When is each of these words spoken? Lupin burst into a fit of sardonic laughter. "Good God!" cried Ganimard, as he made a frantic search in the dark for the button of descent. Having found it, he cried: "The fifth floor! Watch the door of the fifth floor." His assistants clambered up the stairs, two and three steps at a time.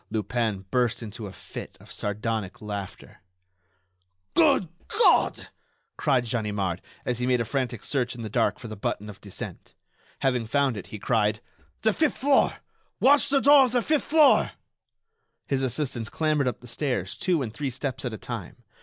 Lupin 0.09 0.65
burst 0.71 1.03
into 1.03 1.27
a 1.27 1.31
fit 1.31 1.77
of 1.79 1.91
sardonic 1.91 2.59
laughter. 2.59 3.21
"Good 4.33 4.67
God!" 4.87 5.49
cried 5.95 6.25
Ganimard, 6.25 6.81
as 7.05 7.19
he 7.19 7.27
made 7.27 7.39
a 7.39 7.45
frantic 7.45 7.83
search 7.83 8.15
in 8.15 8.23
the 8.23 8.27
dark 8.29 8.57
for 8.57 8.67
the 8.67 8.75
button 8.75 9.11
of 9.11 9.21
descent. 9.21 9.75
Having 10.21 10.47
found 10.47 10.75
it, 10.75 10.87
he 10.87 10.97
cried: 10.97 11.39
"The 11.83 11.93
fifth 11.93 12.17
floor! 12.17 12.53
Watch 12.99 13.29
the 13.29 13.41
door 13.41 13.63
of 13.65 13.73
the 13.73 13.83
fifth 13.83 14.05
floor." 14.05 14.53
His 15.45 15.61
assistants 15.61 16.09
clambered 16.09 16.47
up 16.47 16.61
the 16.61 16.67
stairs, 16.67 17.15
two 17.15 17.43
and 17.43 17.53
three 17.53 17.69
steps 17.69 18.03
at 18.03 18.11
a 18.15 18.17
time. 18.17 18.63